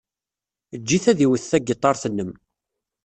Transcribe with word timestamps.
Eǧǧ-it 0.75 1.05
ad 1.11 1.19
iwet 1.25 1.43
tagiṭart-nnem. 1.49 2.31